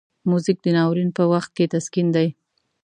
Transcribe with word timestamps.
موزیک 0.29 0.57
د 0.63 0.67
ناورین 0.77 1.09
په 1.17 1.23
وخت 1.31 1.49
کې 1.57 1.71
تسکین 1.73 2.07
دی. 2.15 2.27